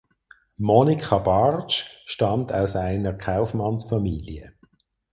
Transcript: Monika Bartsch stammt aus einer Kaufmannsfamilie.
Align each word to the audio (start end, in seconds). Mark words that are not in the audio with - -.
Monika 0.57 1.19
Bartsch 1.19 1.85
stammt 2.07 2.51
aus 2.51 2.75
einer 2.75 3.13
Kaufmannsfamilie. 3.13 4.51